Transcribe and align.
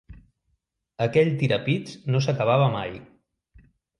Aquell 1.05 1.29
tirapits 1.41 1.93
no 2.15 2.21
s'acabava 2.27 2.73
mai. 2.79 2.93